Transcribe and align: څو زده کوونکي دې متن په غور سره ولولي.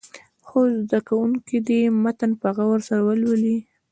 څو 0.45 0.59
زده 0.81 0.99
کوونکي 1.07 1.57
دې 1.67 1.81
متن 2.03 2.31
په 2.41 2.47
غور 2.55 2.79
سره 2.87 3.01
ولولي. 3.07 3.57